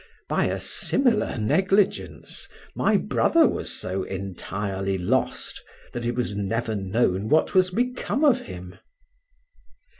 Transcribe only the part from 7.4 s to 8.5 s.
was become of